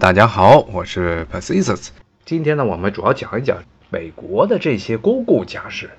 [0.00, 1.88] 大家好，我是 Pacisus。
[2.24, 3.58] 今天呢，我们主要讲一讲
[3.90, 5.90] 美国的这些公共假日，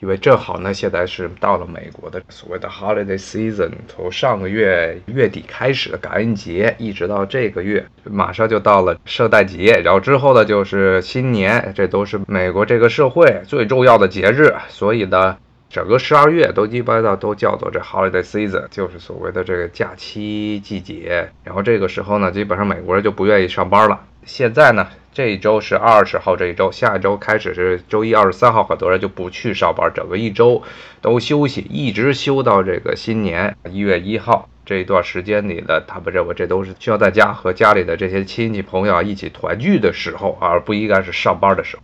[0.00, 15.36] 因为正好呢，现在是到了美国的所谓的 Holiday Season，从上个月月底开始的感恩节，一直到这个月，马上就到了圣诞节，然后之后呢就是新年，这都是美国这个社会最重要的节日，所以呢。
[15.70, 21.30] 整个十二月都一般的都叫做这 holiday season，就是所谓的这个假期季节。
[21.42, 24.00] 然后这个时候呢，基本上美国人就不愿意上班了。
[24.24, 30.62] 现在呢，这一周是二十号，这一周下一周开始是周一二十三号，很多人就不去上班，整个一周
[31.00, 41.82] 都休息，一直休到这个新年一月一号这一段时间里呢，他们认为这都是需要在家和家里的这些亲戚朋友一起团聚的时候，而不应该是上班的时候。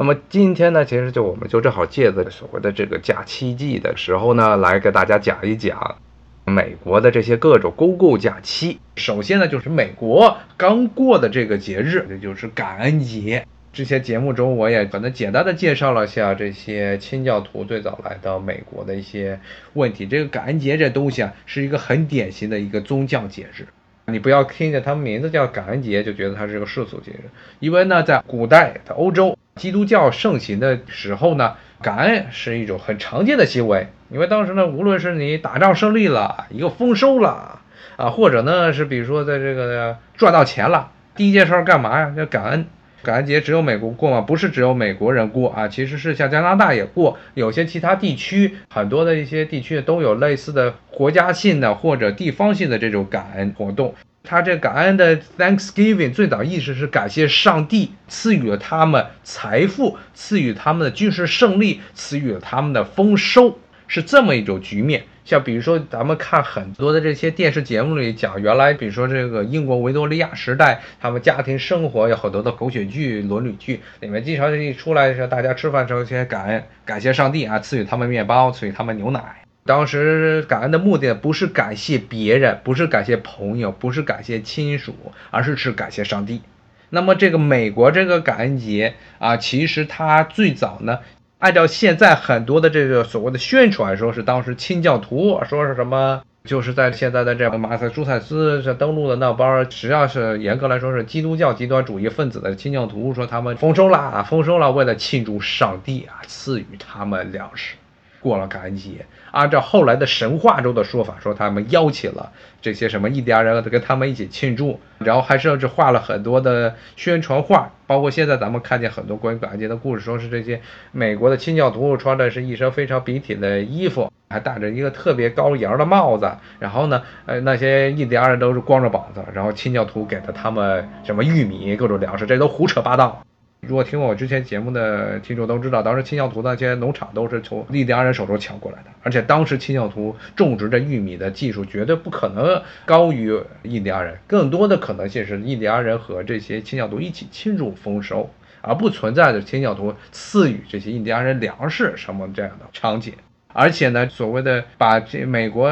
[0.00, 5.96] 那么今天呢，其实就我们就正好借着所谓的这个假期季的时候呢，来给大家讲一讲
[6.44, 8.78] 美国的这些各种公共假期。
[8.94, 13.44] 首先呢，就是美国刚过的这个节日，也就是感恩节。
[13.72, 19.40] 之前节目中我也可能简单的介绍了下这些清教徒最早来到美国的一些
[19.72, 20.06] 问题。
[20.06, 23.66] 这个感恩节这东西啊，是一个很典型的一个宗教节日。
[24.10, 29.36] 你不要听见它名字叫感恩节就觉得它是个世俗节日，因为呢，在古代的欧洲。
[29.56, 33.88] 基督教盛行的时候呢，感恩是一种很常见的行为。
[34.08, 37.58] 因为当时呢，无论是你打仗胜利了，一个丰收了
[37.96, 42.14] 啊，或者呢是比如说在这个赚到钱了，第一件事干嘛呀？
[42.16, 42.66] 叫感恩。
[43.02, 44.20] 感恩节只有美国过吗？
[44.20, 53.94] 不是只有美国人过啊，其实是像加拿大也过，有些其他地区很多的一些地区都有类似的国家性的或者地方性的这种感恩活动。
[54.24, 63.58] 他这感恩的 Thanksgiving 最早意思是感谢上帝赐予了他们财富，赐予他们的军事胜利，赐予了他们的丰收，
[63.88, 65.02] 是这么一种局面。
[65.24, 79.20] 像比如说咱们看很多的这些电视节目里讲，原来比如说这个英国维多利亚时代，他们家庭生活有很多的狗血剧、伦理剧里面，经常一出来的时候，大家吃饭时候先感恩， 感谢上帝啊，赐予他们面包，赐予他们牛奶。
[79.66, 84.94] 当时感恩的目的不是感谢别人，不是感谢朋友，不是感谢亲属，
[85.30, 86.40] 而是是感谢上帝。
[86.88, 91.00] 那么这个美国这个感恩节啊，其实它最早呢，
[91.38, 107.76] 按照现在很多的这个所谓的宣传，说是当时清教徒说是什么，就是在现在的这个马萨诸塞斯是登陆的那帮，实际上是严格来说是基督教极端主义分子的清教徒，说他们丰收啦，丰收了，为了庆祝上帝啊赐予他们粮食。
[108.20, 120.60] 过了感恩节，按照后来的神话中的说法，说他们邀请了这些什么印第安人跟他们一起庆祝，然后还甚至画了很多的宣传画，包括现在咱们看见很多关于感恩节的故事，说是这些
[120.92, 133.22] 美国的清教徒穿的是一身非常笔挺的衣服，还戴着一个特别高檐的帽子，然后呢，呃，那些印第安人都是光着膀子，然后清教徒给了他们什么玉米、各种粮食，这都胡扯八道。
[133.60, 148.30] 如果听过我之前节目的听众都知道，当时清教徒那些农场都是从印第安人手中抢过来的，而且当时清教徒种植的玉米的技术绝对不可能高于印第安人，更多的可能性是印第安人和这些清教徒一起庆祝丰收，
[148.62, 153.12] 而不存在着清教徒赐予这些印第安人粮食什么这样的场景。
[153.54, 155.68] 而且呢，所谓的把这美国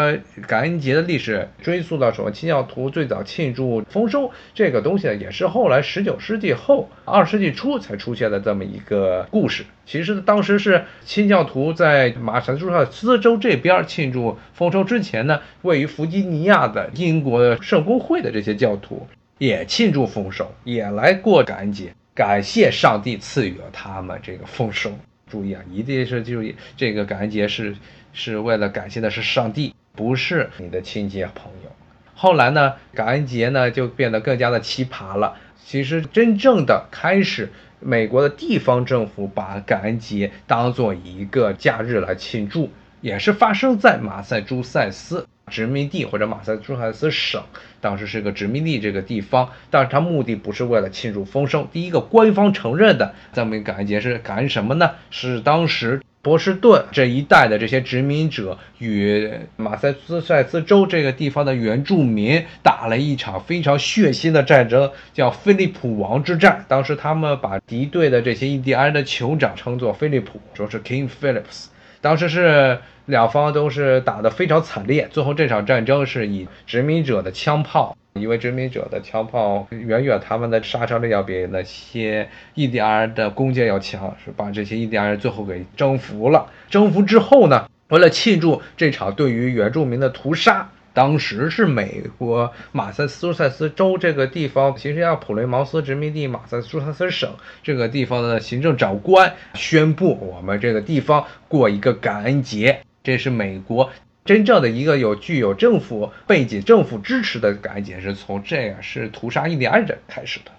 [0.46, 9.64] 感恩节的历史追溯到什么清教徒最早庆祝丰收这个东西呢，也是后来十九世纪后二十世纪初才出现的这么一个故事。
[9.84, 19.06] 其实当时是清教徒在马萨诸塞斯州这边庆祝丰收之前呢，位于弗吉尼亚的英国圣公会的这些教徒
[19.38, 24.90] 也庆祝丰收，也来过感恩节，感谢上帝赐予了他们这个丰收。
[25.28, 27.76] 注意啊，一定是注意这个感恩节是
[28.12, 31.72] 是为了感谢的是上帝，不是你的亲戚朋友。
[32.14, 35.36] 后来呢，感恩节呢就变得更加的奇葩了。
[35.64, 37.50] 其实真正的开始，
[37.80, 42.70] 美国的地方政府把感恩节当做一个假日来庆祝，
[43.00, 45.26] 也是发生在马赛诸塞斯。
[45.50, 47.40] 殖民地或者马萨诸塞斯省，
[47.80, 51.68] 当时是个殖民地这个地方，但是它目的不是为了庆祝丰收。
[51.72, 54.90] 第一个官方承认的这么一个感恩节是感恩什么呢？
[55.10, 66.64] 是当时波士顿这一带的这些殖民者与马萨诸塞斯州这个地方的原住民打了一场非常血腥的战争，叫菲利普王之战。
[66.66, 71.66] 当时他们把敌对的这些印第安人的酋长称作菲利普，说是 King Phillips。
[72.00, 86.50] 当时是两方都是打得非常惨烈，最后这场战争是以殖民者的枪炮，因为殖民者的枪炮远远他们的杀伤力要比那些印第安人的弓箭要强，是把这些印第安人最后给征服了。
[86.68, 97.30] 征服之后呢，为了庆祝这场对于原住民的屠杀，当时是美国马萨诸塞斯州这个地方，其实叫普雷茅斯殖民地马萨诸塞斯省
[97.62, 103.92] 这个地方的行政长官宣布，我们这个地方过一个感恩节，这是美国
[104.24, 110.50] 真正的一个有具有政府背景、政府支持的感恩节，是从这样是屠杀印第安人开始的。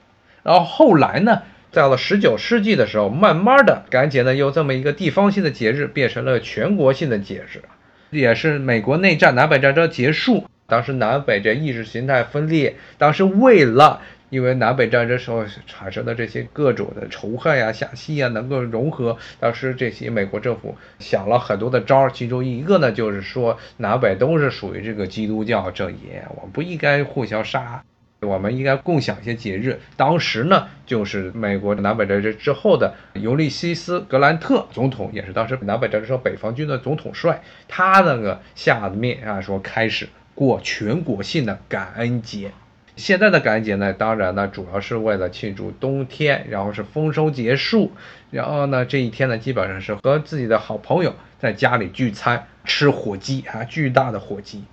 [0.44, 1.42] 然后后来呢，
[1.74, 7.64] 到了十九世纪的时候，慢慢的感恩节呢，由这么一个地方性的节日变成了全国性的节日。
[8.12, 27.84] 也是美国内战南北战争结束，当时南北这意识形态分裂，当时为了因为南北战争时候产生的这些各种的仇恨呀、下西呀能够融合，当时这些美国政府想了很多的招儿，其中一个呢就是说南北都是属于这个基督教阵营，我们不应该互相杀。
[28.22, 29.80] 我们应该共享一些节日。
[29.96, 42.50] 当时呢，就是美国南北战争之后的尤利西斯·格兰特总统，也是当时南北战争时候北方军的总统帅，他那个下的命啊，说开始过全国性的感恩节。
[42.98, 47.92] 现在的感恩节呢，当然呢，主要是为了庆祝冬天，然后是丰收结束，
[48.32, 54.64] 然后呢，这一天呢，基本上是和自己的好朋友在家里聚餐，吃火鸡啊，巨大的火鸡。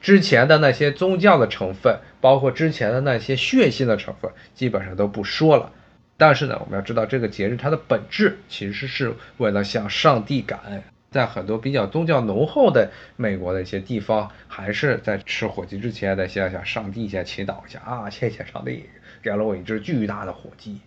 [0.00, 5.72] 之前的那些宗教的成分，包括之前的那些血腥的成分，基本上都不说了。
[6.16, 10.82] 但是呢，我们要知道这个节日它的本质其实是为了向上帝感恩。
[11.10, 18.84] 在很多比较宗教浓厚的美国的一些地方，还是在吃火鸡之前得先向上帝先祈祷一下啊，谢谢上帝
[19.22, 20.78] 给了我一只巨大的火鸡。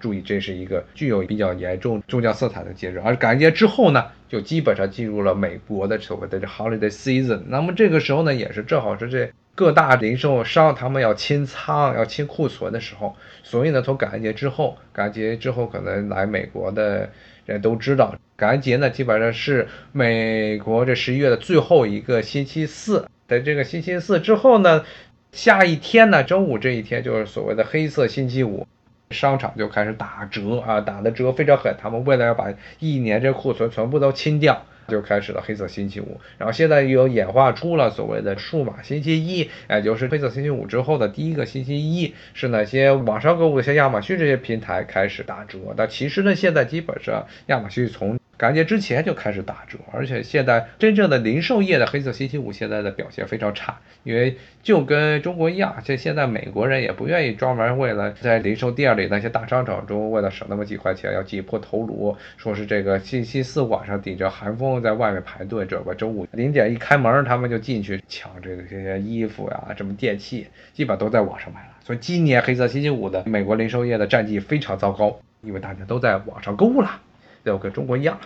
[0.00, 7.42] 注意，这是一个具有比较严重宗教色彩的节日，而感恩节之后呢，就基本上进入了美国的所谓的这 holiday season。
[7.48, 13.16] 那么这个时候呢，也是正好是这各大零售商他们要清仓、要清库存的时候。
[13.42, 17.10] 所以呢，从感恩节之后，感恩节之后可能来美国的
[17.48, 23.08] 也都知道，感恩节呢基本上是美国这十一月的最后一个星期四。
[23.26, 24.84] 在这个星期四之后呢，
[25.32, 28.66] 下一天呢，周五这一天就是所谓的黑色星期五。
[29.10, 31.74] 商场就开始打折啊，打的折非常狠。
[31.80, 36.20] 他们为了要把一年这库存全部都清掉，就开始了黑色星期五。
[36.38, 45.58] 然后现在又演化出了所谓的数码星期一，哎就是黑色星期五之后的第一个星期一，是那些网上购物像亚马逊这些平台开始打折。
[45.76, 71.70] 但其实呢，现在基本上亚马逊从感恩节之前就开始打折，而且现在真正的零售业的黑色星期五现在的表现非常差，因为就跟中国一样，这现在美国人也不愿意专门为了在零售店里那些大商场中为了省那么几块钱要挤破头颅，说是这个星期四晚上顶着寒风在外面排队，这个周五零点一开门他们就进去抢这个这些衣服呀，什么电器，基本都在网上买了。
[71.84, 77.00] 所以今年黑色星期五的美国零售业的战绩非常糟糕，因为大家都在网上购物了。
[77.48, 78.20] 就跟中国一样，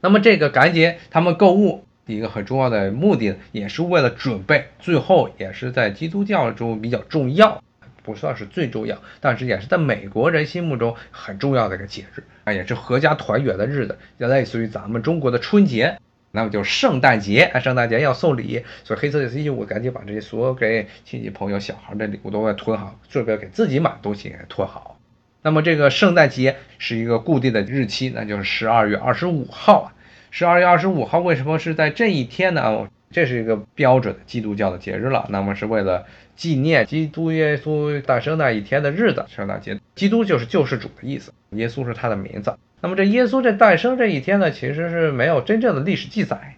[0.00, 7.62] 那么这个感恩节他们购物一个很重要的目的，也是为了准备，最后也是在基督教中比较重要，
[8.02, 15.98] 不算是最重要，但是也是在美国人心目中很重要的一个节日啊，也是合家团圆的日子，就类似于咱们中国的春节，
[16.30, 24.98] 那么就是圣诞节啊，圣诞节要送礼，所以黑色星期五赶紧把这些所有给亲戚朋友、小孩的礼物都给囤好，顺便给自己买东西也囤好。
[25.42, 29.92] 那么这个圣诞节是一个固定的日期，那就是十二月二十五号啊。
[30.30, 32.88] 十二月二十五号为什么是在这一天呢？
[33.10, 35.26] 这是一个标准的基督教的节日了。
[35.30, 36.06] 那么是为了
[36.36, 39.78] 纪念基督耶稣诞生那一天的日子，圣诞节。
[39.96, 42.56] 基督就是救世主的意思，耶稣是他的名字。
[42.80, 46.54] 那么这耶稣这诞生这一天呢，其实是没有真正的历史记载，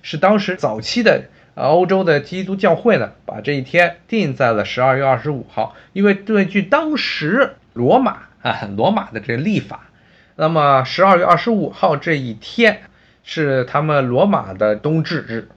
[0.00, 1.24] 是当时早期的
[1.54, 7.56] 欧洲的基督教会呢，把这一天定在了十二月二十五号，因为根据当时。
[7.72, 9.88] 罗马啊，罗马的这历法，
[10.36, 12.82] 那么十二月二十五号这一天
[13.22, 15.48] 是他们罗马的冬至日。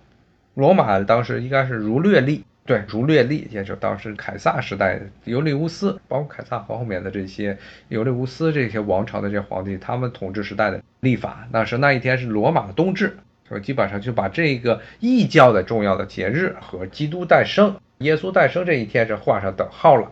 [0.54, 7.58] 罗马当时应该是儒略历，对，儒略历，也就当时凯撒时代尤利乌斯，包括凯撒和后面的这些
[7.90, 13.18] 尤利乌斯这些王朝的这些皇帝，他们统治时代的历法，那是那一天是罗马的冬至，
[13.50, 20.10] 所以基本上就把这个异教的重要的节日和基督诞生、耶稣诞生这一天是画上等号了。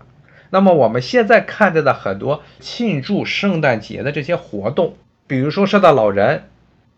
[0.53, 6.43] 那么我们现在看到的很多庆祝圣诞节的这些活动，比如说圣诞老人，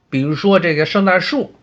[0.10, 1.56] 比如说这个圣诞树，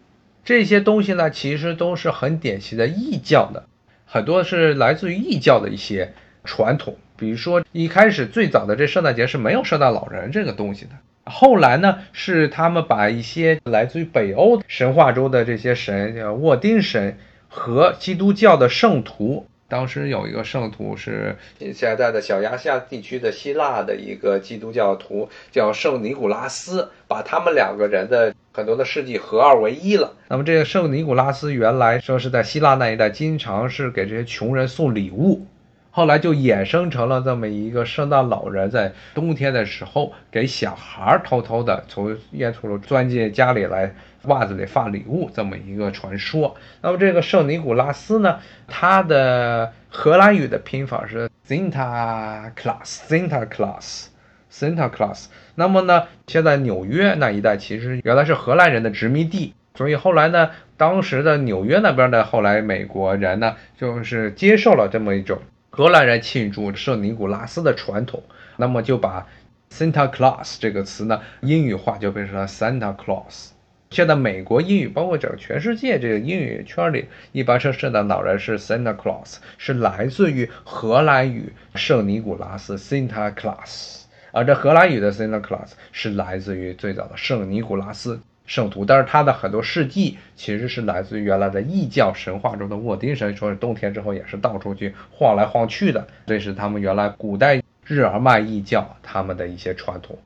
[0.42, 3.64] 这些东西呢，其实都是很典型的异教的，
[4.06, 6.96] 很多是来自于异教的一些传统。
[7.18, 10.92] 比如说一开始最早的这圣诞节是没有圣诞老人这个东西的，
[11.24, 17.18] 后来呢是他们把一些来自于北欧神话中的这些神，叫沃丁神
[17.48, 19.46] 和基督教的圣徒。
[19.72, 21.34] 当时有一个圣徒是
[21.72, 30.12] 现在的小亚细亚地区的希腊的一个基督教徒，叫圣尼古拉斯，把他们两个人的很多的事迹合二为一了。
[30.28, 35.46] 那么这个圣尼古拉斯原来说是在希腊那一带，经常是给这些穷人送礼物。
[35.94, 46.56] 后来就衍生成了这么一个圣诞老人在冬天的时候给小孩偷偷的从烟囱里钻进家里来，袜子里发礼物这么一个传说。
[46.80, 55.26] 那么这个圣尼古拉斯呢，他的荷兰语的拼法是 Santa Claus，Santa Claus，Santa Claus。
[55.56, 65.38] 那么呢，现在纽约那一带其实原来是荷兰人的殖民地，所以后来呢，当时的纽约那边的后来美国人呢，就是接受了这么一种。
[65.74, 68.22] 荷兰人庆祝圣尼古拉斯的传统，
[68.58, 69.26] 那么就把
[69.70, 73.52] Santa Claus 这个词呢英语化，就变成了 Santa Claus。
[73.88, 88.20] 现在美国英语，包括整个全世界这个英语圈里，一般说圣诞老人是 Santa Claus，是来自于荷兰语圣尼古拉斯 Santa Claus，而这荷兰语的 Santa Claus 是来自于最早的圣尼古拉斯。
[88.46, 100.18] 圣徒，但是他的很多事迹其实是来自于原来的异教神话中的沃丁神，说是冬天之后也是到处去晃来晃去的，这是他们原来古代日耳曼异教他们的一些传统。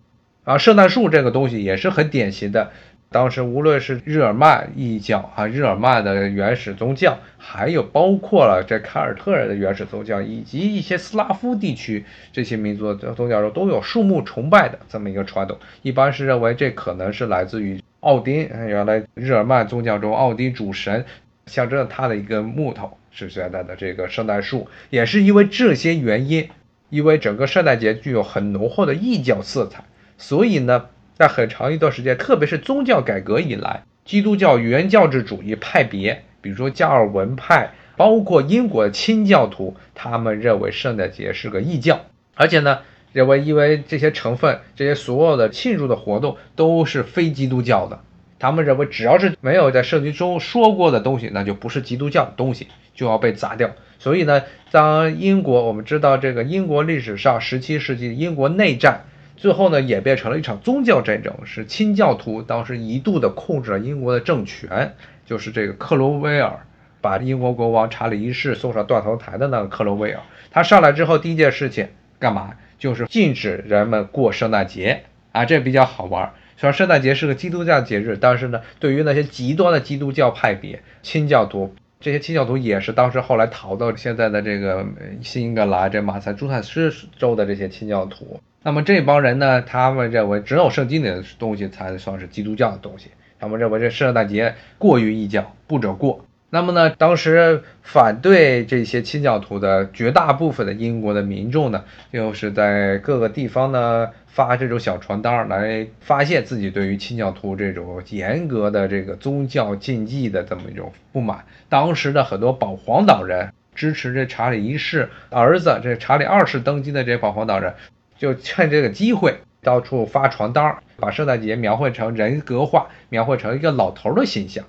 [0.44, 2.70] 啊，圣诞树这个东西也是很典型的。
[3.08, 15.56] 当时无论是日耳曼异教啊，日耳曼的原始宗教，还有包括了这凯尔特人的原始宗教，以及一些斯拉夫地区这些民族的宗教中，都有树木崇拜的这么一个传统。
[15.82, 21.04] 一般是认为这可能是来自于奥丁，原来日耳曼宗教中奥丁主神
[21.46, 26.48] 象征他的一个木头是现在的这个圣诞树，也是因为这些原因，
[26.88, 29.82] 因为整个圣诞节具有很浓厚的异教色彩，
[30.16, 30.86] 所以呢。
[31.18, 42.02] 在很长一段时间，特别是宗教改革以来，基督教原教旨主义派别，比如说加尔文派，包括英国的清教徒，他们认为圣诞节是个异教，
[42.34, 42.80] 而且呢，
[43.16, 48.00] 认为因为这些成分，这些所有的庆祝的活动都是非基督教的，
[48.38, 53.70] 他们认为只要是没有在圣经中说过的东西，那就不是基督教的东西，就要被砸掉。
[53.98, 59.06] 所以呢，当英国，我们知道这个英国历史上十七世纪英国内战。
[59.38, 64.94] 最后呢，演变成了一场宗教战争，是清教徒当时一度的控制了英国的政权，
[65.24, 66.66] 就是这个克罗威尔
[67.00, 70.20] 把英国国王查理一世送上断头台的那个克罗威尔。
[70.50, 72.54] 他上来之后，第一件事情干嘛？
[72.78, 76.32] 就是禁止人们过圣诞节啊，这比较好玩。
[76.58, 84.86] 虽然圣诞节是个基督教节日，但是呢，对于那些极端的基督教派别，清教徒，这些清教徒也是当时后来逃到现在的这个
[85.22, 88.40] 新英格兰这马萨诸塞州州的这些清教徒。
[88.62, 93.10] 那么这帮人呢，他们认为只有圣经里的东西才算是基督教的东西。
[93.38, 96.25] 他们认为这圣诞节过于异教，不准过。
[96.56, 111.44] 那么呢，当时反对这些清教徒的绝大部分的英国的民众呢，就是在各个地方呢发这种小传单来发泄自己对于清教徒这种严格的这个宗教禁忌的这么一种不满。
[111.68, 117.74] 当时的很多保皇党人支持这查理一世儿子这查理二世登基的这保皇党人。
[118.16, 124.64] 就趁这个机会到处发传单，把圣诞节描绘成人格化，描绘成一个老头的形象。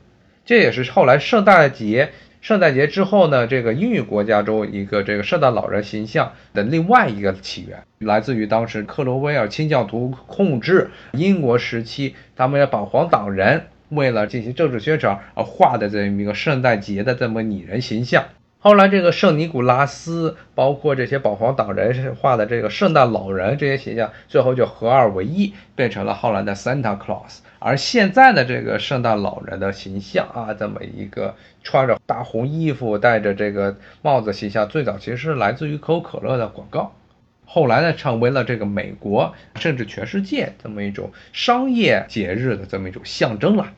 [0.48, 18.24] 这也是后来圣诞节，圣诞节之后呢，这个英语国家中一个这个圣诞老人形象的另外一个起源，来自于当时克罗威尔清教徒控制英国时期，他们要保皇党人为了进行政治宣传而画的这么一个圣诞节的这么拟人形象。
[18.60, 27.38] 后来，这个圣尼古拉斯，包括这些保皇党人画的这个圣诞老人这些形象，最后就合二为一，变成了后来的 Santa Claus。
[27.60, 36.94] 而现在的这个圣诞老人的形象啊，这么一个穿着大红衣服、戴着这个帽子形象，最早其实是来自于可口可乐的广告，
[37.46, 43.72] 后来呢，成为了这个美国甚至全世界这么一种商业节日的这么一种象征了。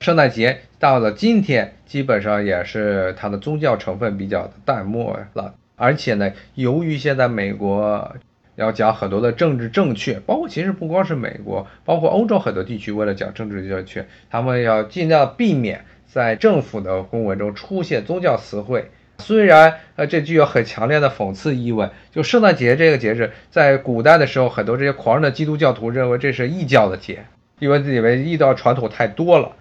[0.00, 5.54] 圣诞节到了今天，基本上也是它的宗教成分比较淡漠了。
[5.74, 8.14] 而且呢，由于现在美国
[8.56, 18.90] 要讲很多的政治正确，包括其实不光是美国，包括欧洲很多地区，为了讲政治正确，他们要尽量避免在政府的公文中出现宗教词汇。
[19.18, 21.88] 虽然呃，这具有很强烈的讽刺意味。
[22.12, 27.24] 就圣诞节这个节日，在古代的时候，很多这些狂热的基督教徒认为这是异教的节，
[27.58, 29.52] 因为以为异教传统太多了。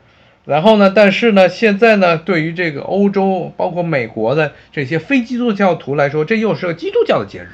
[0.46, 0.92] 然后呢？
[0.96, 7.50] 但是呢，现在呢，对于这个欧洲，包括美国的这些非基督教徒来说，这又是个基督教的节日，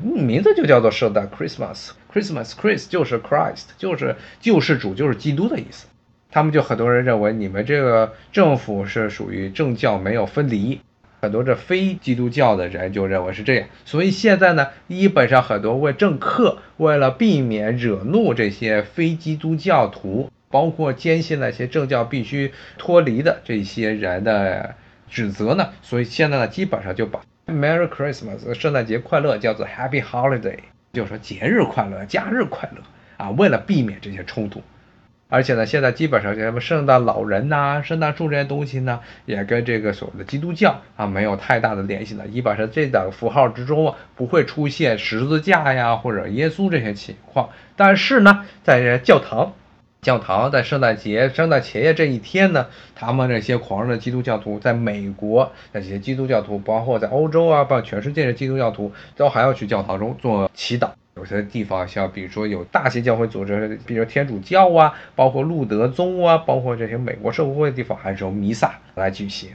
[0.00, 1.90] 名字就叫做圣诞 Christmas。
[2.12, 5.88] Christmas，Christ 就是 Christ，就是救世主，就是基督的意思。
[6.30, 10.80] 他们就很多人认为你们这个政府是属于政教没有分离，
[11.20, 13.66] 很多这非基督教的人就认为是这样。
[13.84, 20.30] 所以现在呢，基本上很多为政客为了避免惹怒这些非基督教徒。
[20.54, 24.76] 包括坚信那些政教必须脱离的这些人的
[25.10, 30.58] 指责呢，所以现在呢，基本上就把 Merry Christmas 圣诞节快乐叫做 Happy Holiday，
[30.92, 32.82] 就是说节日快乐、假日快乐
[33.16, 34.62] 啊，为了避免这些冲突。
[35.28, 42.28] 而且呢，现在基本上什么圣诞老人呐、圣诞树这些东西呢，也跟这个所谓的基督教啊没有太大的联系了。
[42.28, 47.48] 基本上这等符号之中啊，不会出现十字架呀或者耶稣这些情况。
[47.74, 49.54] 但是呢，在教堂，
[50.04, 60.90] 教堂在圣诞节、圣诞前夜这一天呢，他们这些狂热的基督教徒，在美国那些基督教徒，包括在欧洲啊，包括全世界的基督教徒，都还要去教堂中做祈祷。
[61.16, 69.52] 有些地方像，比如说有大型教会组织，比如天主教啊，包括路德宗啊，包括这些美国社会的地方，还是由弥撒来举行。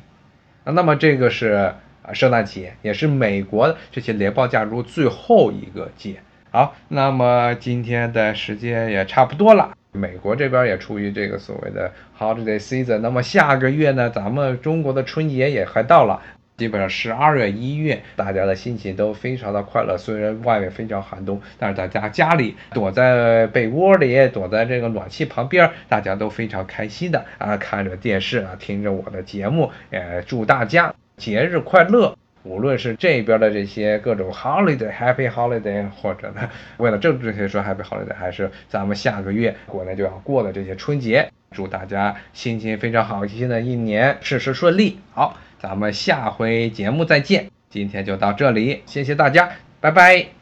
[0.63, 6.15] 那么这个是啊，圣诞节也是美国这些联邦假日最后一个节。
[6.51, 12.97] 好，那么今天的时间也差不多了，美国这边也处于这个所谓的 holiday season。
[12.99, 16.21] 那么下个月呢，咱们中国的春节也快到了。
[16.57, 19.97] 基本上十二月、一月，大家的心情都非常的快乐。
[19.97, 29.71] 虽然外面非常寒冬，但是大家家里躲在被窝里，躲在这个暖气旁边，大家都非常开心的啊，看着电视啊，听着我的节目。
[29.91, 32.17] 呃，祝大家节日快乐！
[32.43, 44.99] 无论是这边的这些各种 holiday、happy holiday，或者呢，为了政治性说 happy holiday，还是咱们下个月国内就要过的这些春节，祝大家心情非常好，新的一年事事顺利。
[45.13, 45.37] 好。
[45.61, 49.49] 咱们下回节目再见，今天就到这里，谢谢大家，
[49.81, 50.38] 拜拜。